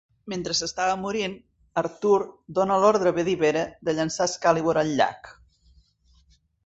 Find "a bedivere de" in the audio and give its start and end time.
3.15-3.95